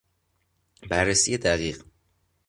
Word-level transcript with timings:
بررسی 0.89 1.37
دقیق 1.37 1.83